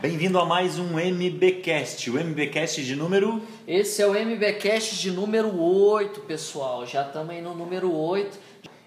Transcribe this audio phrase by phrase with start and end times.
[0.00, 3.42] Bem-vindo a mais um MBcast, o MBcast de número.
[3.66, 6.86] Esse é o MBcast de número 8, pessoal.
[6.86, 8.38] Já estamos aí no número 8.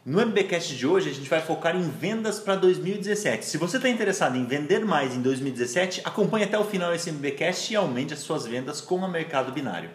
[0.05, 3.45] No MBcast de hoje a gente vai focar em vendas para 2017.
[3.45, 7.73] Se você está interessado em vender mais em 2017, acompanhe até o final esse MBcast
[7.73, 9.89] e aumente as suas vendas com o mercado binário.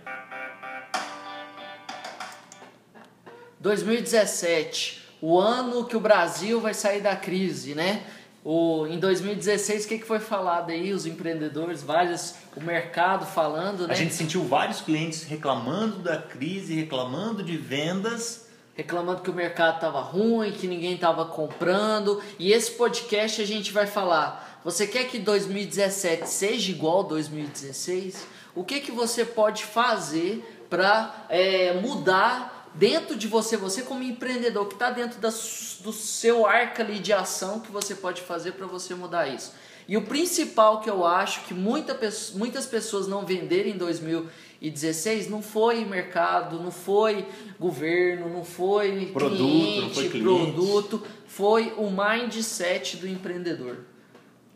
[3.61, 8.03] 2017, o ano que o Brasil vai sair da crise, né?
[8.45, 10.93] O, em 2016, o que, que foi falado aí?
[10.93, 13.95] Os empreendedores, vários, o mercado falando, né?
[13.95, 18.49] A gente sentiu vários clientes reclamando da crise, reclamando de vendas.
[18.75, 22.21] Reclamando que o mercado estava ruim, que ninguém estava comprando.
[22.36, 24.61] E esse podcast a gente vai falar.
[24.64, 28.27] Você quer que 2017 seja igual 2016?
[28.57, 34.67] O que, que você pode fazer para é, mudar dentro de você, você como empreendedor
[34.67, 38.67] que está dentro da, do seu arco ali de ação que você pode fazer para
[38.67, 39.53] você mudar isso.
[39.89, 41.98] E o principal que eu acho que muita,
[42.34, 47.27] muitas pessoas não venderam em 2016 não foi mercado, não foi
[47.58, 50.22] governo, não foi produto, cliente, não foi cliente.
[50.22, 53.78] produto, foi o mindset do empreendedor.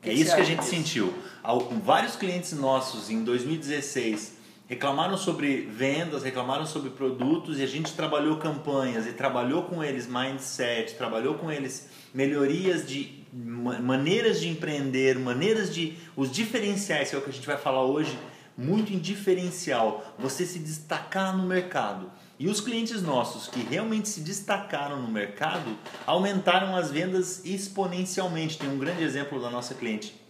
[0.01, 0.71] Que é isso que a gente disso?
[0.71, 1.15] sentiu.
[1.83, 4.36] Vários clientes nossos em 2016
[4.67, 10.09] reclamaram sobre vendas, reclamaram sobre produtos e a gente trabalhou campanhas e trabalhou com eles
[10.09, 17.19] mindset, trabalhou com eles melhorias de maneiras de empreender, maneiras de os diferenciais, que é
[17.19, 18.17] o que a gente vai falar hoje,
[18.57, 22.11] muito em diferencial, você se destacar no mercado.
[22.39, 28.59] E os clientes nossos que realmente se destacaram no mercado aumentaram as vendas exponencialmente.
[28.59, 30.27] Tem um grande exemplo da nossa cliente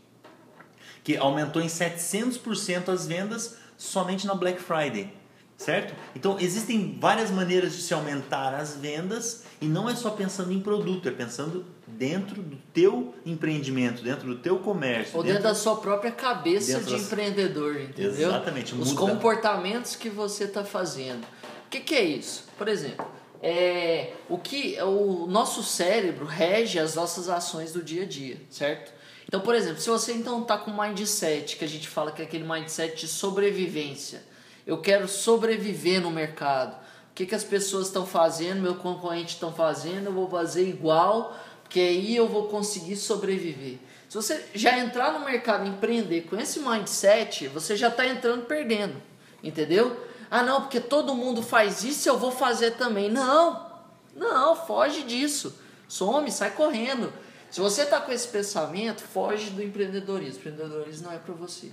[1.07, 5.13] que aumentou em 700% as vendas somente na Black Friday,
[5.57, 5.95] certo?
[6.15, 10.61] Então existem várias maneiras de se aumentar as vendas e não é só pensando em
[10.61, 15.55] produto, é pensando dentro do teu empreendimento, dentro do teu comércio, ou dentro, dentro da
[15.55, 17.03] sua própria cabeça de das...
[17.03, 18.29] empreendedor, entendeu?
[18.29, 18.75] Exatamente.
[18.75, 19.13] Os muda.
[19.13, 21.25] comportamentos que você está fazendo.
[21.67, 22.45] O que, que é isso?
[22.59, 23.07] Por exemplo,
[23.43, 28.93] é, o que o nosso cérebro rege as nossas ações do dia a dia, certo?
[29.29, 32.25] Então, por exemplo, se você então está com mindset, que a gente fala que é
[32.25, 34.23] aquele mindset de sobrevivência,
[34.67, 36.75] eu quero sobreviver no mercado.
[37.11, 41.37] O que, que as pessoas estão fazendo, meu concorrente estão fazendo, eu vou fazer igual,
[41.63, 43.79] porque aí eu vou conseguir sobreviver.
[44.09, 48.95] Se você já entrar no mercado empreender com esse mindset, você já está entrando perdendo,
[49.43, 50.05] entendeu?
[50.31, 53.11] Ah, não, porque todo mundo faz isso, eu vou fazer também.
[53.11, 53.67] Não,
[54.15, 55.59] não, foge disso.
[55.89, 57.13] Some, sai correndo.
[57.57, 60.37] Se você está com esse pensamento, foge do empreendedorismo.
[60.37, 61.71] O empreendedorismo não é para você.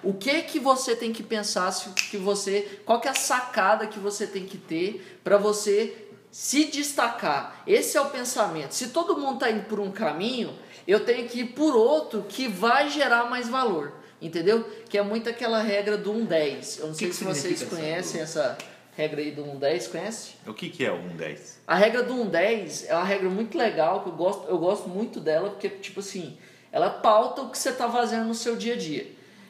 [0.00, 3.88] O que que você tem que pensar se que você, qual que é a sacada
[3.88, 7.64] que você tem que ter para você se destacar?
[7.66, 8.76] Esse é o pensamento.
[8.76, 10.56] Se todo mundo está indo por um caminho,
[10.86, 13.92] eu tenho que ir por outro que vai gerar mais valor.
[14.22, 14.64] Entendeu?
[14.88, 16.78] Que é muito aquela regra do 1-10.
[16.78, 18.56] Eu não sei se vocês conhecem essa
[18.96, 20.34] regra aí do 1-10, conhece?
[20.46, 21.56] O que, que é o 1-10?
[21.66, 25.20] A regra do 1-10 é uma regra muito legal, que eu gosto, eu gosto muito
[25.20, 26.36] dela, porque, tipo assim,
[26.70, 29.06] ela pauta o que você está fazendo no seu dia a dia.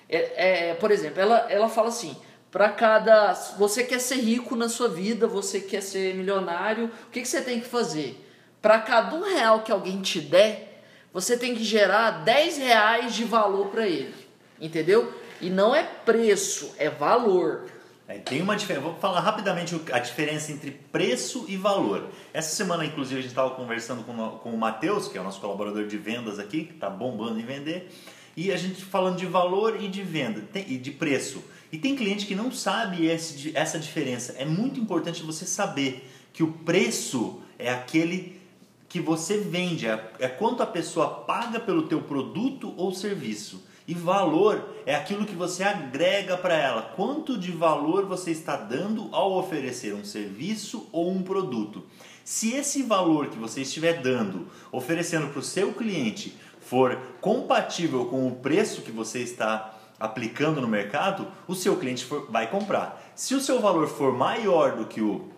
[0.09, 2.17] É, é, por exemplo, ela, ela fala assim,
[2.51, 3.33] para cada...
[3.59, 7.43] Você quer ser rico na sua vida, você quer ser milionário, o que, que você
[7.43, 8.21] tem que fazer?
[8.63, 10.83] Para cada um real que alguém te der,
[11.13, 14.15] você tem que gerar 10 reais de valor para ele,
[14.61, 15.13] entendeu?
[15.41, 17.67] E não é preço, é valor.
[18.07, 18.85] É, tem uma diferença.
[18.85, 22.09] Vou falar rapidamente a diferença entre preço e valor.
[22.35, 25.41] Essa semana, inclusive, a gente estava conversando com, com o Matheus, que é o nosso
[25.41, 27.91] colaborador de vendas aqui, que está bombando em vender,
[28.37, 31.43] e a gente falando de valor e de venda tem, e de preço.
[31.73, 34.35] E tem cliente que não sabe esse, essa diferença.
[34.39, 38.41] É muito importante você saber que o preço é aquele
[38.89, 43.65] que você vende, é, é quanto a pessoa paga pelo teu produto ou serviço.
[43.87, 46.83] E valor é aquilo que você agrega para ela.
[46.97, 51.85] Quanto de valor você está dando ao oferecer um serviço ou um produto?
[52.25, 58.27] Se esse valor que você estiver dando, oferecendo para o seu cliente, for compatível com
[58.27, 63.13] o preço que você está aplicando no mercado, o seu cliente for, vai comprar.
[63.15, 65.34] Se o seu valor for maior do que o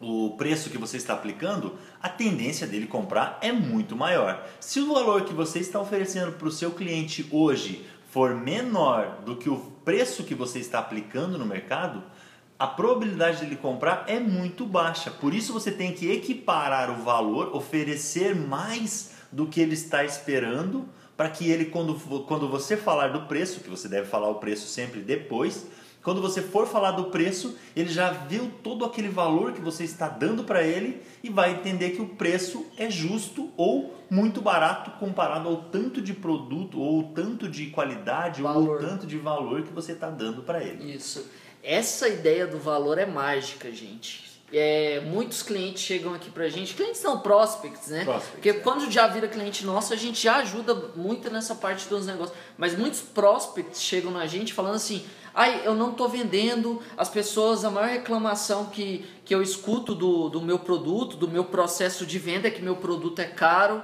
[0.00, 4.46] o preço que você está aplicando, a tendência dele comprar é muito maior.
[4.60, 9.36] Se o valor que você está oferecendo para o seu cliente hoje for menor do
[9.36, 12.02] que o preço que você está aplicando no mercado,
[12.58, 15.10] a probabilidade dele comprar é muito baixa.
[15.10, 20.88] Por isso você tem que equiparar o valor, oferecer mais do que ele está esperando,
[21.16, 21.94] para que ele, quando,
[22.26, 25.66] quando você falar do preço, que você deve falar o preço sempre depois,
[26.06, 30.08] Quando você for falar do preço, ele já viu todo aquele valor que você está
[30.08, 35.48] dando para ele e vai entender que o preço é justo ou muito barato comparado
[35.48, 38.76] ao tanto de produto ou tanto de qualidade valor.
[38.76, 40.94] ou tanto de valor que você está dando para ele.
[40.94, 41.28] Isso.
[41.60, 44.26] Essa ideia do valor é mágica, gente.
[44.52, 48.04] É, muitos clientes chegam aqui pra gente, clientes são prospects, né?
[48.04, 48.52] Prospects, Porque é.
[48.52, 52.38] quando já vira cliente nosso, a gente já ajuda muito nessa parte dos negócios.
[52.56, 55.04] Mas muitos prospects chegam na gente falando assim:
[55.36, 60.30] ai, eu não tô vendendo, as pessoas, a maior reclamação que, que eu escuto do,
[60.30, 63.82] do meu produto, do meu processo de venda é que meu produto é caro.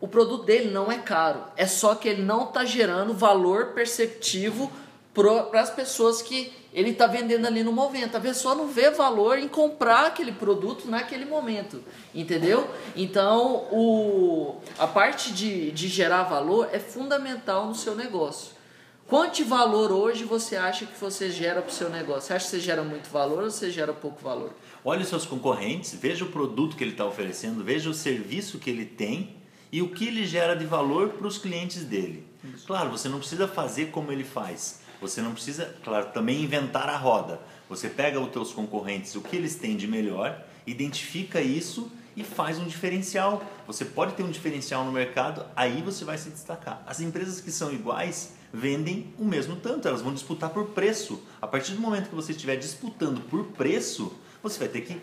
[0.00, 4.70] O produto dele não é caro, é só que ele não está gerando valor perceptivo
[5.12, 8.16] para as pessoas que ele está vendendo ali no momento.
[8.16, 11.82] A pessoa não vê valor em comprar aquele produto naquele momento,
[12.14, 12.70] entendeu?
[12.94, 18.61] Então, o, a parte de, de gerar valor é fundamental no seu negócio.
[19.06, 22.22] Quanto valor hoje você acha que você gera para o seu negócio?
[22.22, 24.54] Você acha que você gera muito valor ou você gera pouco valor?
[24.84, 28.70] Olhe os seus concorrentes, veja o produto que ele está oferecendo, veja o serviço que
[28.70, 29.36] ele tem
[29.70, 32.26] e o que ele gera de valor para os clientes dele.
[32.54, 32.66] Isso.
[32.66, 36.96] Claro, você não precisa fazer como ele faz, você não precisa, claro, também inventar a
[36.96, 37.40] roda.
[37.68, 42.58] Você pega os teus concorrentes, o que eles têm de melhor, identifica isso e faz
[42.58, 43.42] um diferencial.
[43.66, 46.82] Você pode ter um diferencial no mercado, aí você vai se destacar.
[46.86, 51.22] As empresas que são iguais vendem o mesmo tanto, elas vão disputar por preço.
[51.40, 54.12] A partir do momento que você estiver disputando por preço,
[54.42, 55.00] você vai ter que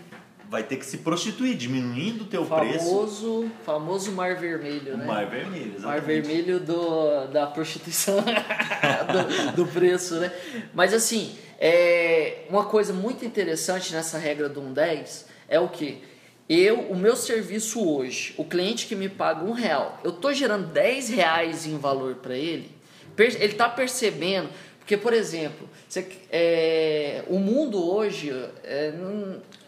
[0.50, 3.52] vai ter que se prostituir, diminuindo o teu famoso, preço.
[3.64, 5.06] Famoso mar vermelho, né?
[5.06, 5.86] Mar vermelho, exatamente.
[5.86, 8.18] Mar vermelho do, da prostituição,
[9.54, 10.34] do, do, preço, né?
[10.74, 16.02] Mas assim, é, uma coisa muito interessante nessa regra do 110 é o que?
[16.50, 20.66] Eu, o meu serviço hoje, o cliente que me paga um real, eu estou gerando
[20.66, 22.72] 10 reais em valor para ele,
[23.16, 24.50] ele está percebendo
[24.80, 28.32] porque, por exemplo, você, é, o mundo hoje
[28.64, 28.92] é,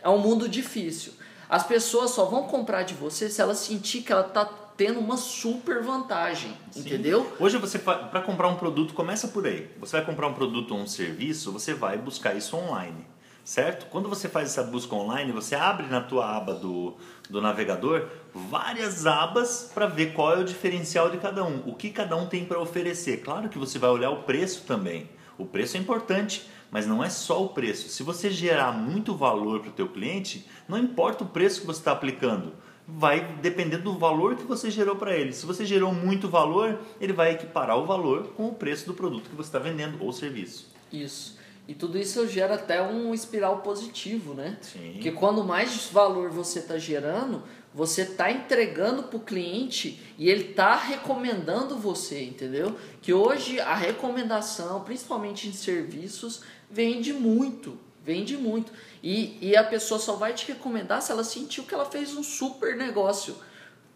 [0.02, 1.14] é um mundo difícil.
[1.48, 4.46] As pessoas só vão comprar de você se ela sentir que ela está
[4.76, 6.80] tendo uma super vantagem, Sim.
[6.80, 7.32] entendeu?
[7.40, 9.70] Hoje você para comprar um produto começa por aí.
[9.80, 13.06] Você vai comprar um produto ou um serviço, você vai buscar isso online
[13.44, 13.88] certo?
[13.88, 16.96] Quando você faz essa busca online, você abre na tua aba do,
[17.30, 21.90] do navegador várias abas para ver qual é o diferencial de cada um, o que
[21.90, 23.22] cada um tem para oferecer.
[23.22, 25.10] Claro que você vai olhar o preço também.
[25.38, 27.90] O preço é importante, mas não é só o preço.
[27.90, 31.80] Se você gerar muito valor para o teu cliente, não importa o preço que você
[31.80, 32.54] está aplicando,
[32.88, 35.34] vai depender do valor que você gerou para ele.
[35.34, 39.30] Se você gerou muito valor, ele vai equiparar o valor com o preço do produto
[39.30, 40.70] que você está vendendo ou serviço.
[40.92, 41.41] Isso.
[41.72, 44.58] E tudo isso gera até um espiral positivo, né?
[44.60, 44.92] Sim.
[44.92, 50.50] Porque quando mais valor você está gerando, você está entregando para o cliente e ele
[50.50, 52.76] está recomendando você, entendeu?
[53.02, 58.74] Que hoje a recomendação, principalmente em serviços, vende muito, vende muito.
[59.02, 62.22] E, e a pessoa só vai te recomendar se ela sentiu que ela fez um
[62.22, 63.34] super negócio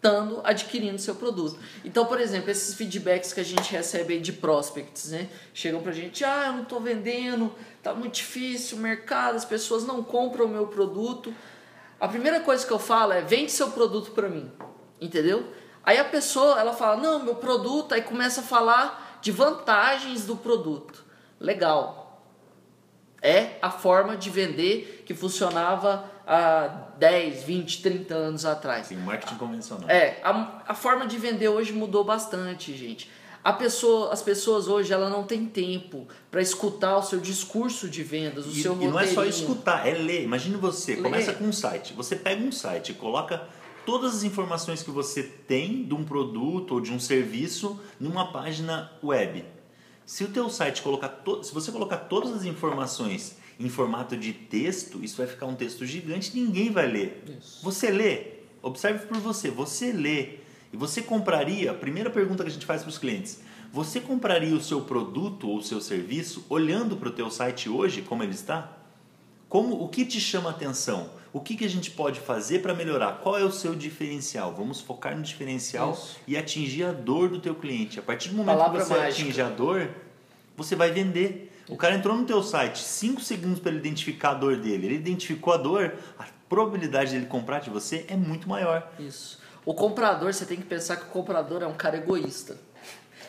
[0.06, 1.58] estando adquirindo seu produto.
[1.84, 5.28] Então, por exemplo, esses feedbacks que a gente recebe de prospects, né?
[5.52, 9.84] Chegam pra gente, ah, eu não estou vendendo, tá muito difícil o mercado, as pessoas
[9.84, 11.34] não compram o meu produto.
[12.00, 14.50] A primeira coisa que eu falo é, vende seu produto para mim,
[15.00, 15.44] entendeu?
[15.82, 20.36] Aí a pessoa, ela fala, não, meu produto, aí começa a falar de vantagens do
[20.36, 21.04] produto.
[21.40, 22.22] Legal.
[23.22, 28.88] É a forma de vender que funcionava há 10, 20, 30 anos atrás.
[28.88, 29.88] Sim, marketing convencional.
[29.88, 33.08] É, a, a forma de vender hoje mudou bastante, gente.
[33.44, 38.02] A pessoa, as pessoas hoje ela não tem tempo para escutar o seu discurso de
[38.02, 40.24] vendas, o e, seu E não é só escutar, é ler.
[40.24, 41.92] Imagine você, começa com um site.
[41.92, 43.46] Você pega um site, coloca
[43.84, 48.90] todas as informações que você tem de um produto ou de um serviço numa página
[49.00, 49.44] web.
[50.06, 51.42] Se o teu site colocar to...
[51.42, 55.84] se você colocar todas as informações em formato de texto, isso vai ficar um texto
[55.84, 57.24] gigante, ninguém vai ler.
[57.38, 57.58] Isso.
[57.64, 60.38] Você lê, observe por você, você lê.
[60.72, 63.40] E você compraria, a primeira pergunta que a gente faz para os clientes,
[63.72, 68.02] você compraria o seu produto ou o seu serviço olhando para o teu site hoje,
[68.02, 68.76] como ele está?
[69.48, 71.10] Como, o que te chama a atenção?
[71.36, 73.18] O que, que a gente pode fazer para melhorar?
[73.22, 74.54] Qual é o seu diferencial?
[74.54, 76.16] Vamos focar no diferencial Isso.
[76.26, 77.98] e atingir a dor do teu cliente.
[77.98, 79.22] A partir do momento Palavra que você mágica.
[79.22, 79.90] atinge a dor,
[80.56, 81.52] você vai vender.
[81.68, 84.86] O cara entrou no teu site, 5 segundos para ele identificar a dor dele.
[84.86, 88.90] Ele identificou a dor, a probabilidade dele comprar de você é muito maior.
[88.98, 89.38] Isso.
[89.62, 92.56] O comprador, você tem que pensar que o comprador é um cara egoísta.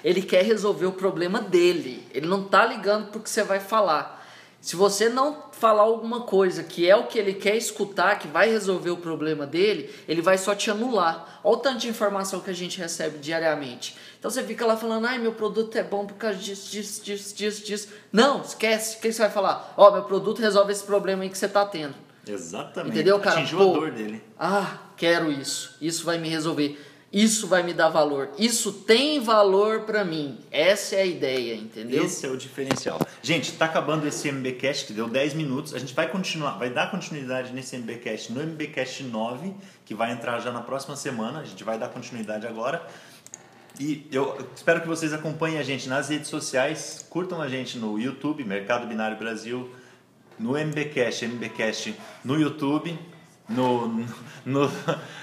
[0.02, 2.08] Ele quer resolver o problema dele.
[2.14, 4.17] Ele não tá ligando pro que você vai falar.
[4.60, 8.50] Se você não falar alguma coisa que é o que ele quer escutar, que vai
[8.50, 11.40] resolver o problema dele, ele vai só te anular.
[11.44, 13.96] Olha o tanto de informação que a gente recebe diariamente.
[14.20, 17.36] Então você fica lá falando, ai, meu produto é bom por causa disso, disso, disso,
[17.36, 17.88] disso, disso.
[18.12, 18.98] Não, esquece.
[18.98, 19.74] O que você vai falar?
[19.78, 21.96] Ó, oh, meu produto resolve esse problema aí que você está tendo.
[22.28, 22.94] Exatamente.
[22.94, 23.40] Entendeu, cara?
[23.40, 24.24] Atingiu Pô, a dor dele.
[24.38, 25.76] Ah, quero isso.
[25.80, 26.78] Isso vai me resolver.
[27.12, 28.32] Isso vai me dar valor.
[28.38, 30.38] Isso tem valor para mim.
[30.52, 32.04] Essa é a ideia, entendeu?
[32.04, 33.00] Esse é o diferencial.
[33.22, 35.74] Gente, tá acabando esse MBcast que deu 10 minutos.
[35.74, 39.54] A gente vai continuar, vai dar continuidade nesse MBcast no MBcast 9,
[39.86, 41.40] que vai entrar já na próxima semana.
[41.40, 42.86] A gente vai dar continuidade agora.
[43.80, 47.98] E eu espero que vocês acompanhem a gente nas redes sociais, curtam a gente no
[47.98, 49.70] YouTube, Mercado Binário Brasil,
[50.38, 51.96] no MBcast, MBcast
[52.26, 53.00] no YouTube
[53.50, 53.88] no,
[54.46, 54.72] no,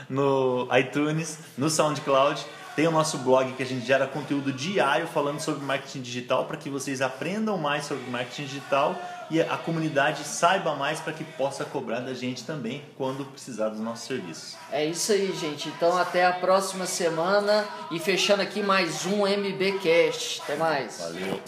[0.09, 2.45] no iTunes, no SoundCloud.
[2.75, 6.57] Tem o nosso blog que a gente gera conteúdo diário falando sobre marketing digital para
[6.57, 8.97] que vocês aprendam mais sobre marketing digital
[9.31, 13.79] e a comunidade saiba mais para que possa cobrar da gente também quando precisar dos
[13.79, 14.57] nossos serviços.
[14.73, 15.69] É isso aí, gente.
[15.69, 20.43] Então até a próxima semana e fechando aqui mais um MBcast.
[20.43, 20.99] Até mais.
[20.99, 21.41] Valeu.